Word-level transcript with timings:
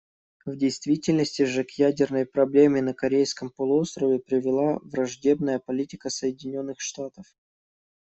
В 0.47 0.55
действительности 0.55 1.43
же 1.43 1.63
к 1.63 1.73
ядерной 1.77 2.25
проблеме 2.25 2.81
на 2.81 2.95
Корейском 2.95 3.51
полуострове 3.51 4.17
привела 4.17 4.79
враждебная 4.81 5.59
политика 5.59 6.09
Соединенных 6.09 6.81
Штатов. 6.81 7.27